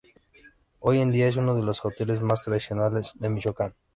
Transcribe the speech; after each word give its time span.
Hoy 0.79 0.97
en 0.99 1.11
día 1.11 1.27
en 1.29 1.37
uno 1.37 1.53
de 1.55 1.61
los 1.61 1.85
hoteles 1.85 2.21
más 2.21 2.41
tradicionales 2.41 3.13
de 3.19 3.29
Michoacán. 3.29 3.75